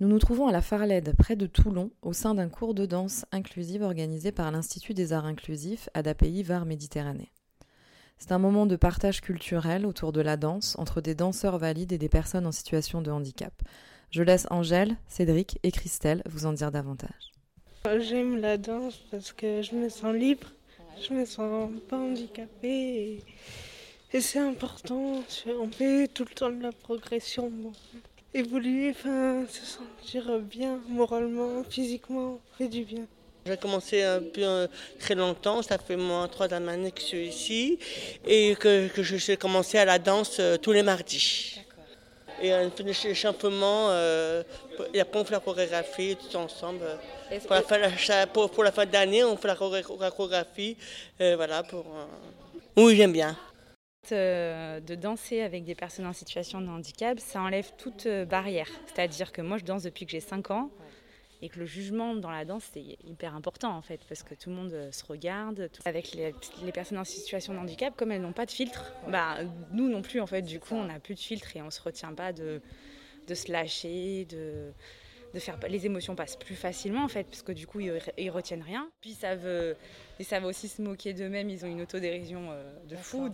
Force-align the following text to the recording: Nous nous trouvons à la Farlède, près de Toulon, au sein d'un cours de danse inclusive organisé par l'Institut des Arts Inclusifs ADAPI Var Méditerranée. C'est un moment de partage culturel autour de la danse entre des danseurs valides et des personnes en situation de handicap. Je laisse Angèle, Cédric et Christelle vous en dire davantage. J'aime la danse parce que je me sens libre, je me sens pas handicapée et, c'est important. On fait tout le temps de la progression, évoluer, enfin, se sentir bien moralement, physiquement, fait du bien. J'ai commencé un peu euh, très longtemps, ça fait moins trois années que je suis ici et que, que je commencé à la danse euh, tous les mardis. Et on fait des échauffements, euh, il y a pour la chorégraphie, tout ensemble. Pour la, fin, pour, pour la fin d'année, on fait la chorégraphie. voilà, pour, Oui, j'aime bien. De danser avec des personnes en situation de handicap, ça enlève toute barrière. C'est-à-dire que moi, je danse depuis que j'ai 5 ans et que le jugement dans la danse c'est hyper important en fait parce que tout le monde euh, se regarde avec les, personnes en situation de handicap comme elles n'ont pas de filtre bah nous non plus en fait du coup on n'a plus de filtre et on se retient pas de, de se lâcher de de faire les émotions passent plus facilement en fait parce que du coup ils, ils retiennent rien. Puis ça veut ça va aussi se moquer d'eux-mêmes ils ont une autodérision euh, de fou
Nous 0.00 0.08
nous 0.08 0.18
trouvons 0.18 0.46
à 0.46 0.52
la 0.52 0.62
Farlède, 0.62 1.12
près 1.18 1.36
de 1.36 1.44
Toulon, 1.44 1.90
au 2.00 2.14
sein 2.14 2.34
d'un 2.34 2.48
cours 2.48 2.72
de 2.72 2.86
danse 2.86 3.26
inclusive 3.32 3.82
organisé 3.82 4.32
par 4.32 4.50
l'Institut 4.50 4.94
des 4.94 5.12
Arts 5.12 5.26
Inclusifs 5.26 5.90
ADAPI 5.92 6.42
Var 6.42 6.64
Méditerranée. 6.64 7.30
C'est 8.16 8.32
un 8.32 8.38
moment 8.38 8.64
de 8.64 8.76
partage 8.76 9.20
culturel 9.20 9.84
autour 9.84 10.12
de 10.12 10.22
la 10.22 10.38
danse 10.38 10.74
entre 10.78 11.02
des 11.02 11.14
danseurs 11.14 11.58
valides 11.58 11.92
et 11.92 11.98
des 11.98 12.08
personnes 12.08 12.46
en 12.46 12.52
situation 12.52 13.02
de 13.02 13.10
handicap. 13.10 13.52
Je 14.10 14.22
laisse 14.22 14.46
Angèle, 14.48 14.96
Cédric 15.06 15.58
et 15.64 15.70
Christelle 15.70 16.22
vous 16.24 16.46
en 16.46 16.54
dire 16.54 16.70
davantage. 16.70 17.32
J'aime 17.98 18.40
la 18.40 18.56
danse 18.56 19.02
parce 19.10 19.34
que 19.34 19.60
je 19.60 19.74
me 19.74 19.90
sens 19.90 20.14
libre, 20.14 20.46
je 21.06 21.12
me 21.12 21.26
sens 21.26 21.70
pas 21.90 21.98
handicapée 21.98 23.22
et, 24.12 24.20
c'est 24.20 24.38
important. 24.38 25.22
On 25.60 25.70
fait 25.70 26.08
tout 26.08 26.24
le 26.24 26.34
temps 26.34 26.50
de 26.50 26.62
la 26.62 26.72
progression, 26.72 27.52
évoluer, 28.34 28.90
enfin, 28.90 29.44
se 29.48 29.64
sentir 29.64 30.38
bien 30.38 30.80
moralement, 30.88 31.62
physiquement, 31.68 32.40
fait 32.56 32.68
du 32.68 32.84
bien. 32.84 33.06
J'ai 33.46 33.56
commencé 33.56 34.02
un 34.02 34.20
peu 34.20 34.42
euh, 34.42 34.66
très 34.98 35.14
longtemps, 35.14 35.62
ça 35.62 35.78
fait 35.78 35.96
moins 35.96 36.28
trois 36.28 36.52
années 36.52 36.92
que 36.92 37.00
je 37.00 37.06
suis 37.06 37.26
ici 37.26 37.78
et 38.26 38.54
que, 38.54 38.88
que 38.88 39.02
je 39.02 39.34
commencé 39.34 39.78
à 39.78 39.86
la 39.86 39.98
danse 39.98 40.36
euh, 40.40 40.58
tous 40.58 40.72
les 40.72 40.82
mardis. 40.82 41.58
Et 42.42 42.54
on 42.54 42.70
fait 42.70 42.84
des 42.84 43.06
échauffements, 43.06 43.88
euh, 43.90 44.42
il 44.92 44.96
y 44.96 45.00
a 45.00 45.04
pour 45.04 45.24
la 45.30 45.40
chorégraphie, 45.40 46.16
tout 46.16 46.36
ensemble. 46.36 46.84
Pour 47.46 47.56
la, 47.56 47.62
fin, 47.62 48.26
pour, 48.32 48.50
pour 48.50 48.64
la 48.64 48.72
fin 48.72 48.86
d'année, 48.86 49.24
on 49.24 49.36
fait 49.36 49.48
la 49.48 49.56
chorégraphie. 50.10 50.76
voilà, 51.18 51.62
pour, 51.62 51.84
Oui, 52.76 52.96
j'aime 52.96 53.12
bien. 53.12 53.36
De 54.08 54.94
danser 54.94 55.40
avec 55.42 55.64
des 55.64 55.74
personnes 55.74 56.06
en 56.06 56.12
situation 56.12 56.60
de 56.60 56.68
handicap, 56.68 57.20
ça 57.20 57.40
enlève 57.42 57.70
toute 57.76 58.08
barrière. 58.28 58.68
C'est-à-dire 58.86 59.30
que 59.30 59.42
moi, 59.42 59.58
je 59.58 59.64
danse 59.64 59.82
depuis 59.82 60.04
que 60.04 60.12
j'ai 60.12 60.20
5 60.20 60.50
ans 60.50 60.70
et 61.42 61.48
que 61.48 61.58
le 61.58 61.66
jugement 61.66 62.14
dans 62.14 62.30
la 62.30 62.44
danse 62.44 62.64
c'est 62.72 62.98
hyper 63.04 63.34
important 63.34 63.74
en 63.76 63.82
fait 63.82 64.00
parce 64.08 64.22
que 64.22 64.34
tout 64.34 64.50
le 64.50 64.56
monde 64.56 64.72
euh, 64.72 64.92
se 64.92 65.04
regarde 65.04 65.70
avec 65.84 66.12
les, 66.14 66.72
personnes 66.72 66.98
en 66.98 67.04
situation 67.04 67.54
de 67.54 67.58
handicap 67.58 67.94
comme 67.96 68.12
elles 68.12 68.20
n'ont 68.20 68.32
pas 68.32 68.46
de 68.46 68.50
filtre 68.50 68.92
bah 69.08 69.38
nous 69.72 69.88
non 69.88 70.02
plus 70.02 70.20
en 70.20 70.26
fait 70.26 70.42
du 70.42 70.60
coup 70.60 70.74
on 70.74 70.84
n'a 70.84 71.00
plus 71.00 71.14
de 71.14 71.20
filtre 71.20 71.56
et 71.56 71.62
on 71.62 71.70
se 71.70 71.80
retient 71.80 72.14
pas 72.14 72.32
de, 72.32 72.60
de 73.26 73.34
se 73.34 73.50
lâcher 73.50 74.26
de 74.26 74.72
de 75.32 75.38
faire 75.38 75.58
les 75.68 75.86
émotions 75.86 76.16
passent 76.16 76.36
plus 76.36 76.56
facilement 76.56 77.04
en 77.04 77.08
fait 77.08 77.24
parce 77.24 77.42
que 77.42 77.52
du 77.52 77.66
coup 77.66 77.80
ils, 77.80 78.00
ils 78.18 78.30
retiennent 78.30 78.62
rien. 78.62 78.90
Puis 79.00 79.12
ça 79.12 79.36
veut 79.36 79.76
ça 80.20 80.40
va 80.40 80.48
aussi 80.48 80.68
se 80.68 80.82
moquer 80.82 81.14
d'eux-mêmes 81.14 81.48
ils 81.50 81.64
ont 81.64 81.68
une 81.68 81.82
autodérision 81.82 82.48
euh, 82.50 82.74
de 82.86 82.96
fou 82.96 83.28